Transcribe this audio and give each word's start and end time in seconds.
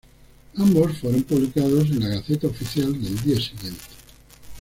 Ambos 0.57 0.97
fueron 0.97 1.21
publicado 1.21 1.79
en 1.79 1.99
la 1.99 2.07
"Gaceta 2.07 2.47
Oficial" 2.47 2.91
del 2.93 3.21
día 3.21 3.35
siguiente. 3.39 3.81